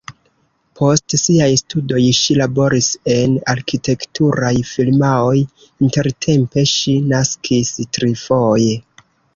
Post 0.77 1.15
siaj 1.23 1.49
studoj 1.61 2.01
ŝi 2.21 2.37
laboris 2.39 2.89
en 3.17 3.37
arkitekturaj 3.55 4.53
firmaoj, 4.73 5.37
intertempe 5.87 6.69
ŝi 6.77 6.99
naskis 7.15 7.77
trifoje. 7.99 8.77